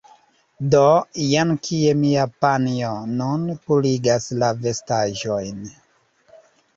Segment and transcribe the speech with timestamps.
[0.75, 0.85] Do,
[1.33, 5.61] jen kie mia panjo nun purigas la vestaĵojn